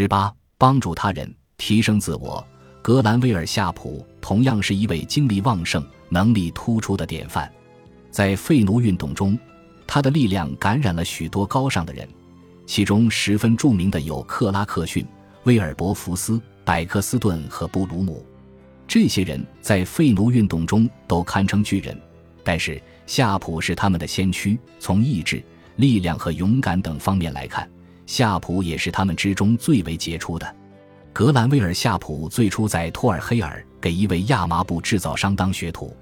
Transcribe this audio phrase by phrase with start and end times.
[0.00, 2.46] 十八，帮助他人，提升自我。
[2.80, 7.50] 格兰威尔夏普同样是一位精力旺盛、能力突出的典范。
[8.08, 9.36] 在废奴运动中，
[9.88, 12.08] 他的力量感染了许多高尚的人，
[12.64, 15.04] 其中十分著名的有克拉克逊、
[15.42, 18.24] 威尔伯福斯、百克斯顿和布鲁姆。
[18.86, 22.00] 这些人在废奴运动中都堪称巨人，
[22.44, 24.56] 但是夏普是他们的先驱。
[24.78, 25.42] 从意志、
[25.74, 27.68] 力量和勇敢等方面来看，
[28.08, 30.56] 夏普也是他们之中最为杰出的。
[31.12, 35.94] 格兰威尔夏普最初在托尔黑尔给一位亚麻布制造商当学徒，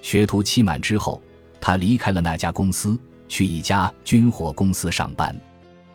[0.00, 1.22] 学徒期满之后，
[1.60, 5.38] 他离开了那家公司，去一家军火公司上班。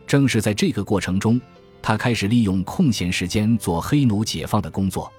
[0.06, 1.42] 正是在这个过程中，
[1.82, 5.12] 他开始利用空闲时间做黑奴解放的工作。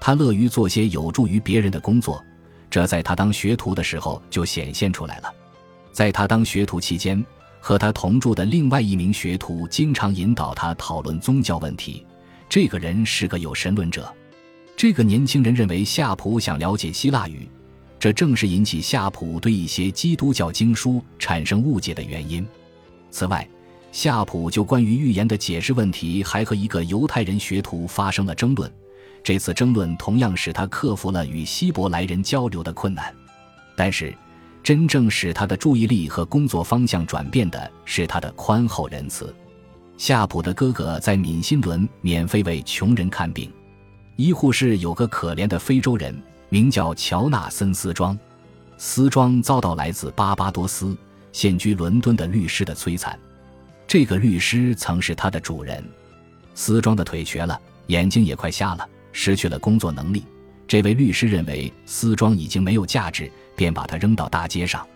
[0.00, 2.24] 他乐于做些有助于别人的工作，
[2.70, 5.30] 这在他当学徒的时候就显现出来了。
[5.92, 7.22] 在他当学徒期间，
[7.66, 12.04] 和他同住的另外一名学徒经常引导他讨论宗教问题。
[12.46, 14.14] 这个人是个有神论者。
[14.76, 17.48] 这个年轻人认为夏普想了解希腊语，
[17.98, 22.46] 这正是引起夏普对一些基督教经书产生误解的原因。
[23.10, 23.48] 此外，
[23.92, 28.70] 夏普就关于预言的解释问题还和一个犹太人学徒发生了争论。
[29.22, 33.10] 这次争论同样使他克服了与希伯来人交流的困难。
[33.74, 34.14] 但是，
[34.64, 39.32] 真正使他的注意力和工作方向转变的是他的宽厚仁慈。
[39.98, 43.52] 夏普的哥哥在闽新伦免费为穷人看病。
[44.16, 48.18] 医护室有个可怜的非洲人，名叫乔纳森·斯庄。
[48.78, 50.96] 斯庄遭到来自巴巴多斯、
[51.30, 53.18] 现居伦敦的律师的摧残。
[53.86, 55.84] 这个律师曾是他的主人。
[56.54, 60.24] 斯庄的腿瘸了，眼睛也快瞎了，失去了工作能力。
[60.66, 64.86] 这位律师认为丝庄已经没有价值，便把他扔到大街上。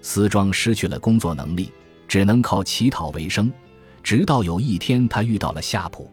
[0.00, 1.72] 丝庄失去了工作能力，
[2.06, 3.52] 只能靠乞讨为生。
[4.02, 6.10] 直到有一天，他遇到了夏普，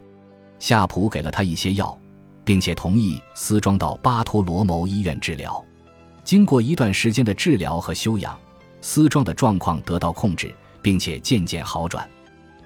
[0.59, 1.97] 夏普给了他一些药，
[2.43, 5.63] 并且同意丝庄到巴托罗谋医院治疗。
[6.23, 8.37] 经过一段时间的治疗和休养，
[8.81, 12.09] 丝庄的状况得到控制，并且渐渐好转。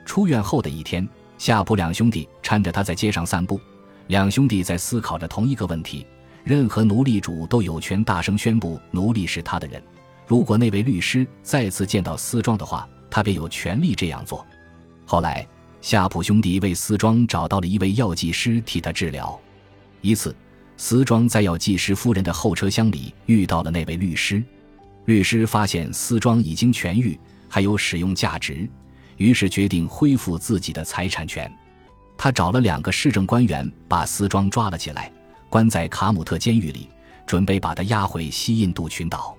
[0.05, 1.07] 出院后的一天，
[1.37, 3.59] 夏普两兄弟搀着他在街上散步，
[4.07, 6.07] 两兄弟在思考着同一个问题：
[6.43, 9.81] 任何奴隶主都有权大声宣布奴隶是他的人。
[10.25, 14.45] 如果那位律师再次见到斯庄的话，他便有权利这样做。
[15.05, 15.47] 后来，
[15.81, 19.39] 夏普兄弟为斯庄找到了一位药剂师替他治疗。
[20.01, 20.35] 一次，
[20.77, 24.43] 斯庄在药剂师夫人的后车厢里遇到了那位律师。
[25.05, 28.69] 律师发现斯庄已经痊愈，还有使用价值，
[29.17, 31.51] 于是决定恢复自己的财产权。
[32.15, 35.11] 他找了两个市政官员，把斯庄抓了起来，
[35.49, 36.87] 关在卡姆特监狱里，
[37.25, 39.35] 准备把他押回西印度群岛。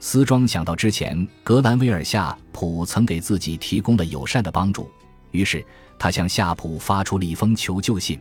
[0.00, 4.90] 斯庄想到之前格兰威尔夏普曾给自己提供了友善的帮助。
[5.30, 5.64] 于是，
[5.98, 8.18] 他向夏普发出了一封求救信。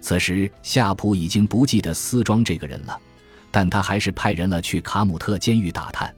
[0.00, 2.96] 此时，夏普已经不记得斯庄这个人了，
[3.50, 6.14] 但他还是派人了去卡姆特监狱打探。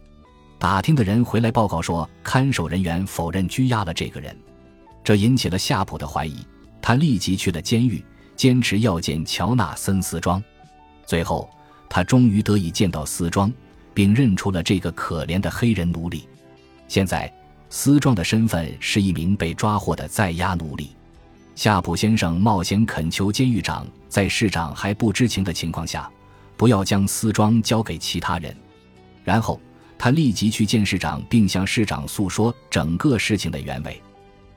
[0.59, 4.37] 打听的人回来报告说，看守人员否认拘押了这个人，
[5.03, 6.47] 这引起了夏普的怀疑。
[6.83, 8.05] 他立即去了监狱，
[8.41, 10.43] 坚持要见乔纳森·斯庄。
[11.05, 11.47] 最后，
[11.91, 13.53] 他终于得以见到斯庄，
[13.93, 16.27] 并认出了这个可怜的黑人奴隶。
[16.89, 17.31] 现在。
[17.69, 20.91] 斯庄的身份是一名被抓获的在押奴隶。
[21.55, 26.11] 夏普先生冒险恳求监狱长，在市长还不知情的情况下，
[26.57, 28.57] 不要将斯庄交给其他人。
[29.23, 29.61] 然后
[29.97, 34.03] 他立即去见市长，并向市长诉说整个事情的原委。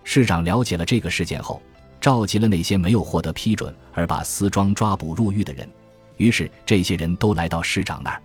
[0.04, 1.62] 市长了解了这个事件后，
[2.04, 5.66] 召集了那些没有获得批准而把斯庄抓捕入狱的人。
[6.18, 8.22] 于是这些人都来到市长那儿。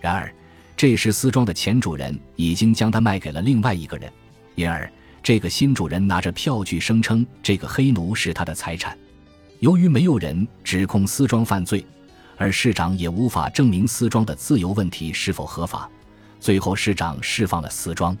[0.00, 0.34] 然而，
[0.76, 4.12] 这时斯庄的前主人已经将他卖给了另外一个人。
[4.56, 4.90] 因而，
[5.22, 8.98] 这个新主人拿着票据声称这个黑奴是他的财产。
[9.60, 11.86] 由于没有人指控斯庄犯罪，
[12.36, 15.88] 而市长也无法证明斯庄的自由问题是否合法，
[16.40, 18.18] 最后市长释放了斯庄。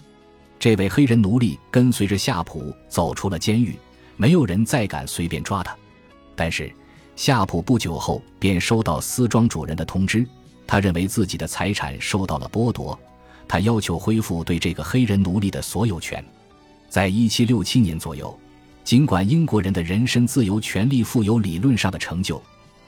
[0.60, 3.76] 这位黑人奴隶跟随着夏普走出了监狱，
[4.16, 5.76] 没有人再敢随便抓他。
[6.34, 6.72] 但是，
[7.16, 10.26] 夏普不久后便收到私庄主人的通知，
[10.66, 12.98] 他认为自己的财产受到了剥夺。
[13.48, 16.24] 他要求恢复对这个黑人奴隶的所有权。
[16.88, 18.38] 在一七六七年左右，
[18.82, 22.40] 尽管英国人的人身自由权利富有理论上的成就，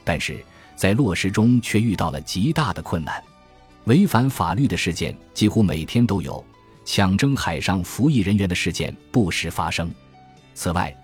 [0.03, 0.43] 但是
[0.75, 3.23] 在落实中却遇到了极大的困难。
[3.83, 6.43] 违反法律的事件几乎每天都有，
[6.83, 9.91] 抢征海上服役人员的事件不时发生。
[10.55, 10.95] 此外，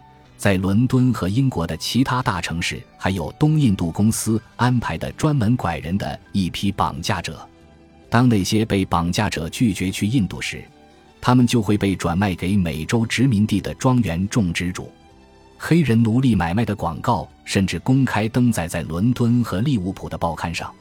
[0.42, 7.48] 在伦敦和英国的其他大城市，还有东印度公司安排的专门拐人的一批绑架者。
[8.10, 10.64] 当那些被绑架者拒绝去印度时，
[11.22, 14.90] 他们就会被转卖给美洲殖民地的庄园种植主。
[15.60, 20.74] 黑人奴隶买卖的广告甚至公开登载在伦敦和利物浦的报刊上。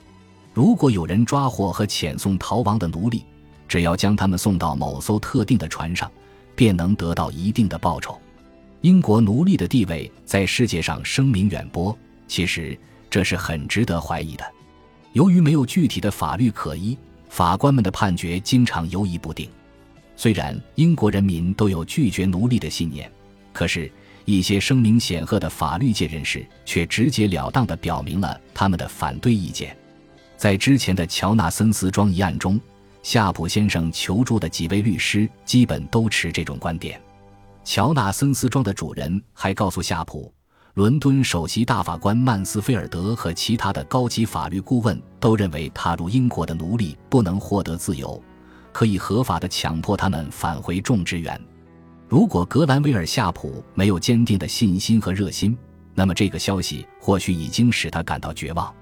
[0.54, 3.26] 如果有人抓获和遣送逃亡的奴隶，
[3.68, 6.10] 只要将他们送到某艘特定的船上，
[6.56, 8.18] 便能得到一定的报酬。
[8.82, 11.96] 英国奴隶的地位在世界上声名远播，
[12.26, 12.78] 其实
[13.08, 14.44] 这是很值得怀疑的。
[15.12, 16.96] 由于没有具体的法律可依，
[17.28, 19.48] 法官们的判决经常犹疑不定。
[20.16, 23.10] 虽然英国人民都有拒绝奴隶的信念，
[23.52, 23.90] 可是。
[24.26, 29.76] 一些声名显赫的法律界人士却直截了当地表明了他们的反对意见。
[30.36, 32.60] 在之前的乔纳森斯庄一案中，
[33.02, 37.00] 夏普先生求助的几位律师基本都持这种观点。
[37.62, 40.32] 乔纳森斯庄的主人还告诉夏普，
[40.74, 48.20] 伦敦首席大法官曼斯菲尔德和其他的高级法律顾问都认为，踏入英国的奴隶不能获得自由，
[48.72, 51.40] 可以合法地强迫他们返回种植园。
[52.08, 55.56] 如果格兰维尔·夏普没有坚定的信心和热心，
[55.94, 58.72] 那么这个消息或许已经使他感到绝望。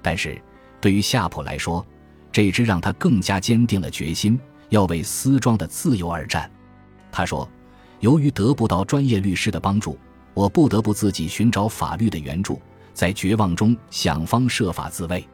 [0.00, 0.40] 但是，
[0.80, 1.84] 对于夏普来说，
[2.30, 4.38] 这只让他更加坚定了决心，
[4.68, 6.48] 要为丝庄的自由而战。
[7.10, 7.48] 他说
[8.00, 9.98] ：“由于得不到专业律师的帮助，
[10.34, 12.60] 我不得不自己寻找法律的援助，
[12.94, 15.26] 在绝望中想方设法自卫。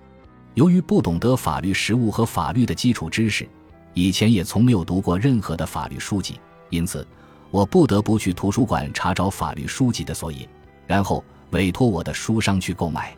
[0.54, 3.48] 由于不懂得法律实务和法律的基础知识，
[3.92, 6.38] 以前也从没有读过任何的法律书籍，
[6.70, 7.06] 因此。”
[7.50, 10.44] 我不得不去图书馆查找法律书籍的索引，
[10.88, 13.16] 然后委托我的书商去购买。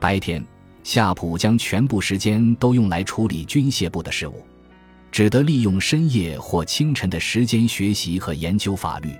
[0.00, 0.44] 白天，
[0.82, 4.42] 夏普将全部时间都用来处理军械部的事务，
[5.10, 9.10] 只得利用深夜或清晨的时间学习和研究法律。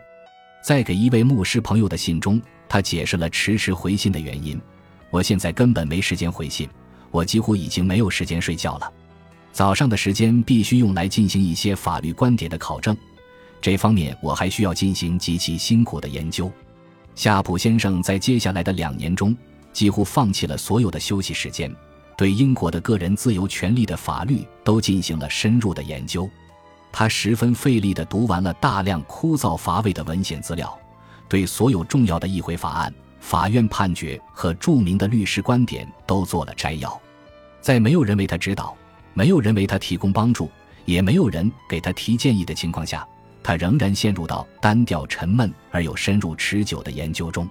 [0.62, 4.60] 在给一位牧师朋友的信中，他解释了迟迟回信的原因
[5.10, 6.68] ：“我现在根本没时间回信，
[7.10, 8.92] 我几乎已经没有时间睡觉了。
[9.52, 12.96] 早上的时间必须用来进行一些法律观点的考证。”
[13.60, 16.50] 这方面我还需要进行极其辛苦的研究。
[17.14, 19.36] 夏普先生在接下来的两年中
[19.72, 21.74] 几乎放弃了所有的休息时间，
[22.16, 26.28] 对英国的个人自由权利的法律都进行了深入的研究。
[26.92, 30.78] 他十分费力地读完了大量枯燥乏味的文献资料，
[31.26, 37.00] 对所有重要的议会法案、法院判决和著名的律师观点都做了摘要。
[37.62, 38.76] 在没有人为他指导、
[39.14, 40.50] 没有人为他提供帮助、
[40.84, 43.08] 也没有人给他提建议的情况下。
[43.42, 47.48] 他仍然陷入到单调、沉闷而又深入持久的研究中，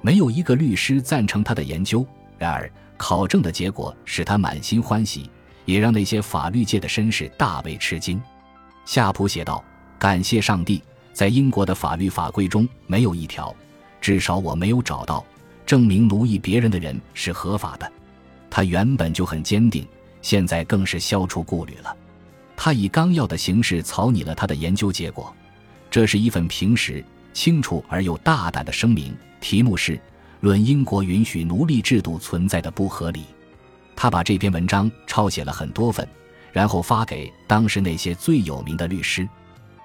[0.00, 2.04] 没有一个律师赞成他的研究。
[2.36, 5.30] 然而，考证的结果使他满心欢喜，
[5.68, 8.18] 也让那些法律界的绅士大为吃惊。
[8.86, 9.62] 夏普写道
[10.00, 10.82] ：“感谢上帝，
[11.12, 13.54] 在英国的法律法规中没有一条，
[14.00, 15.22] 至少我没有找到
[15.66, 17.92] 证明奴役别人的人是合法的。”
[18.48, 19.86] 他原本就很坚定，
[20.22, 21.94] 现在更是消除顾虑了。
[22.56, 25.36] 他以纲要的形式草拟了他的研究结果，
[25.90, 27.04] 这是一份平实、
[27.34, 29.96] 清楚而又大胆的声明，题目是
[30.40, 33.20] 《论英国允许奴隶制度存在的不合理》。
[34.00, 36.08] 他把这篇文章抄写了很多份，
[36.52, 39.28] 然后发给当时那些最有名的律师。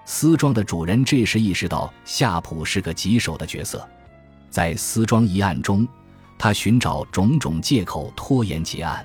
[0.06, 3.89] 丝庄的主人这时意识到夏普是个棘手的角色，
[4.51, 5.88] 在丝庄一案中，
[6.38, 9.04] 他寻找种种借口拖延结案，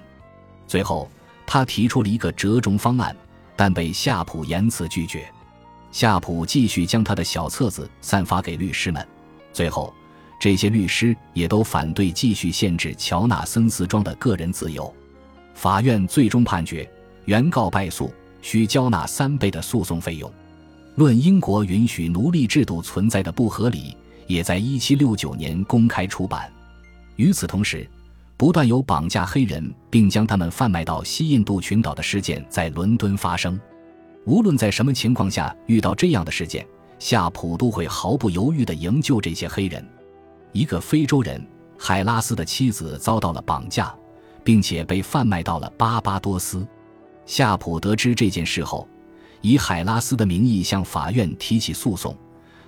[0.67, 1.11] 最后
[1.47, 3.17] 他提出了一个折中方案。
[3.57, 5.27] 但被夏普严词拒绝。
[5.91, 9.05] 夏普继续将他的小册子散发给律师们，
[9.53, 9.93] 最后，
[10.39, 14.95] 这些律师也都反对继续限制乔纳森斯庄的个人自由。
[15.59, 16.89] 法院最终判决，
[17.25, 20.33] 原告败诉，需交纳三倍的诉讼费用。
[20.95, 23.97] 论英国允许奴隶制度存在的不合理，
[24.29, 26.49] 也在1769年公开出版。
[27.17, 27.85] 与此同时。
[28.37, 33.59] 不断有绑架黑人并将他们贩卖到西印度群岛的事件在伦敦发生。
[34.27, 36.65] 无论在什么情况下遇到这样的事件，
[37.01, 39.85] 夏普都会毫不犹豫地营救这些黑人。
[40.53, 41.45] 一个非洲人
[41.77, 43.93] 海拉斯的妻子遭到了绑架，
[44.45, 46.67] 并且被贩卖到了巴巴多斯。
[47.27, 48.89] 夏普得知这件事后，
[49.41, 52.17] 以海拉斯的名义向法院提起诉讼，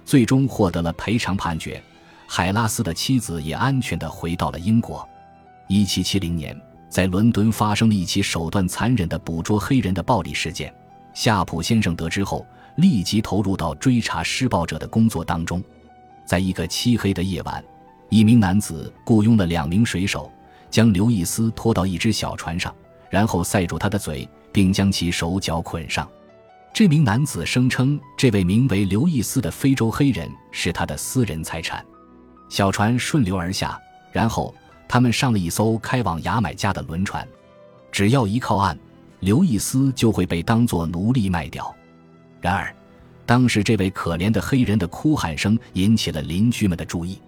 [0.04, 1.82] 最终获得了赔偿判决。
[2.26, 5.08] 海拉斯的妻子也安全地回到了英国。
[5.68, 6.54] 一七七零年，
[6.88, 10.72] 在伦敦发生了一起手段残忍的捕捉黑人的暴力事件。
[11.12, 12.46] 夏普先生得知后，
[12.76, 15.62] 立即投入到追查施暴者的工作当中。
[16.24, 17.64] 在一个漆黑的夜晚，
[18.10, 20.30] 一名男子雇佣了两名水手，
[20.70, 22.74] 将刘易斯拖到一只小船上，
[23.10, 26.08] 然后塞住他的嘴，并将其手脚捆上。
[26.72, 31.84] 这名男子声称，这位名为刘易斯的非洲黑人是他的私人财产。
[32.48, 33.78] 小船顺流而下，
[34.12, 34.54] 然后。
[34.92, 37.24] 他们上了一艘开往牙买加的轮船，
[37.92, 38.76] 只要一靠岸，
[39.20, 41.72] 刘易斯就会被当作奴隶卖掉。
[42.40, 42.74] 然而，
[43.24, 47.20] 当时这位可怜的黑人的哭喊声引起了邻居们的注意。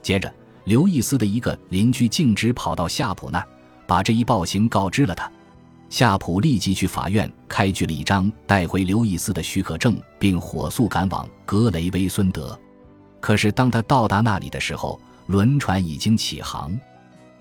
[0.00, 0.32] 接着，
[0.64, 3.44] 刘易斯的一个邻居径直跑到夏普那，
[3.86, 5.30] 把这一暴行告知了他。
[5.88, 12.56] 夏普立即去法院开具了一张带回刘易斯的许可证，并火速赶往格雷威孙德。
[13.20, 16.78] 可是，当他到达那里的时候，轮船已经起航。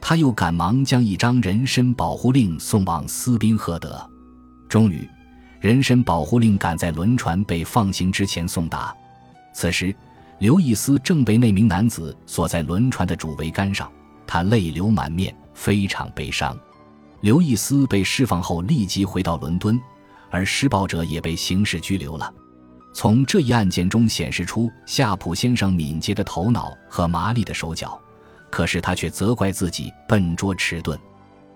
[0.01, 4.09] 他又赶忙将一张人身保护令送往斯宾赫德。
[4.67, 5.07] 终于，
[5.59, 8.95] 人身保护令赶在轮船被放行之前送达。
[9.53, 9.95] 此时，
[10.39, 13.91] 刘易斯正被那名男子锁在轮船的主桅杆上，
[14.25, 16.57] 他泪流满面，非常悲伤。
[17.19, 19.77] 刘易斯被释放后立即回到伦敦，
[20.29, 22.33] 而施暴者也被刑事拘留了。
[22.93, 27.99] 从这一案件中显示出夏普先生敏捷的头脑和麻利的手脚。
[28.49, 30.97] 可是他却责怪自己笨拙迟钝，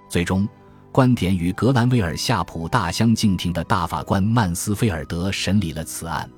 [0.09, 0.47] 最终，
[0.91, 6.29] 观点与格兰威尔夏普大相径庭的大法官曼斯菲尔德审理了此案。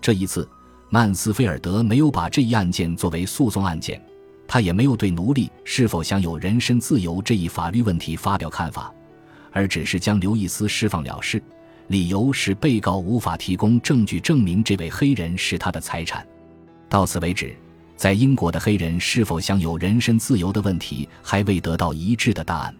[0.00, 0.48] 这一次，
[0.92, 4.02] 曼斯菲尔德没有把这一案件作为诉讼案件，
[4.48, 8.92] 他也没有对奴隶是否享有人身自由这一法律问题发表看法，
[9.52, 11.40] 而只是将刘易斯释放了事，
[11.86, 16.26] 理由是被告无法提供证据证明这位黑人是他的财产。
[16.88, 17.54] 到此为止。
[17.96, 22.74] 在英国的黑人是否享有人身自由的问题还未得到一致的答案。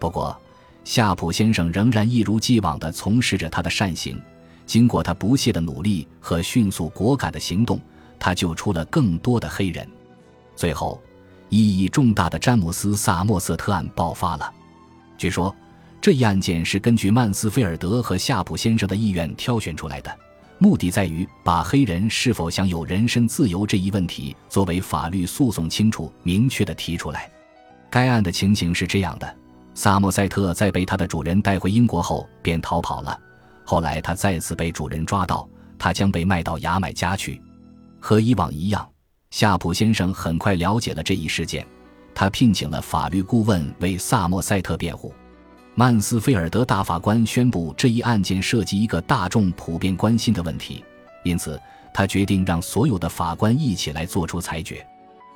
[0.00, 0.36] 不过，
[0.82, 4.20] 夏普先生仍然一如既往地从事着他的善行。
[4.68, 7.80] 经过他不懈的努力和迅速果敢的行动，
[8.18, 9.88] 他救出了更多的黑人。
[10.54, 11.00] 最后，
[11.48, 14.52] 意义重大的詹姆斯·萨默瑟特案爆发了。
[15.16, 15.54] 据说，
[16.02, 20.14] 这一案件是根据曼斯菲尔德和夏普先生的意愿挑选出来的。
[20.58, 27.30] 目的在于把黑人是否享有人身自由这一问题作为法律诉讼清楚明确的提出来。
[27.88, 29.36] 该案的情形是这样的：
[29.72, 33.18] 萨默塞特在被他的主人带回英国后便逃跑了。
[33.70, 35.46] 后来他再次被主人抓到，
[35.78, 37.38] 他将被卖到牙买加去。
[38.00, 38.88] 和以往一样，
[39.30, 41.66] 夏普先生很快了解了这一事件，
[42.14, 45.12] 他聘请了法律顾问为萨默塞特辩护。
[45.74, 50.82] 曼斯菲尔德大法官宣布，这一案件涉及一个大众普遍关心的问题，
[51.22, 51.60] 因此
[51.92, 54.82] 他决定让所有的法官一起来做出裁决。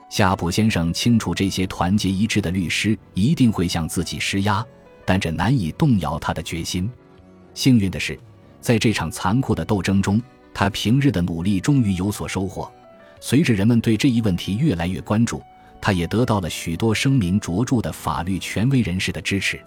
[0.08, 4.64] 夏普先生清楚，这些团结一致的律师一定会向自己施压，
[5.04, 6.90] 但这难以动摇他的决心。
[7.54, 8.18] 幸运的是，
[8.60, 10.20] 在这场残酷的斗争中，
[10.54, 12.70] 他平日的努力终于有所收获。
[13.20, 15.42] 随着人们对这一问题越来越关注，
[15.80, 19.60] 他也得到了许多声名卓著的法律权威人士的支持。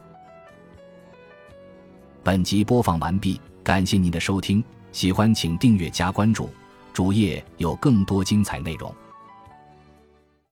[2.24, 6.50] 本集播放完毕，感谢您的收听，喜欢请订阅加关注，
[6.92, 8.94] 主页有更多精彩内容。